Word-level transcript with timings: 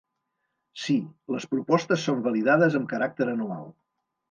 Sí, 0.83 0.95
les 1.35 1.45
propostes 1.51 2.07
són 2.11 2.25
validades 2.29 2.81
amb 2.83 2.91
caràcter 2.97 3.31
anual. 3.37 3.71